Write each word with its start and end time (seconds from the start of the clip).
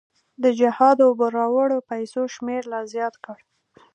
د 0.43 0.45
جهاد 0.59 0.97
اوبو 1.07 1.25
راوړو 1.37 1.77
پیسو 1.91 2.21
شمېر 2.35 2.61
لا 2.71 2.81
زیات 2.93 3.15
کړ. 3.25 3.37